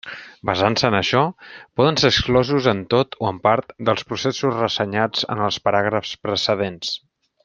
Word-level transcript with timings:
Basant-se 0.49 0.87
en 0.91 0.95
això, 0.99 1.19
poden 1.81 1.99
ser 2.03 2.09
exclosos 2.13 2.69
en 2.73 2.81
tot 2.95 3.15
o 3.25 3.29
en 3.33 3.37
part 3.45 3.75
dels 3.91 4.07
processos 4.13 4.57
ressenyats 4.63 5.29
en 5.35 5.45
els 5.49 5.61
paràgrafs 5.69 6.15
precedents. 6.29 6.97